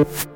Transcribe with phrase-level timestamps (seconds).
[0.00, 0.29] you.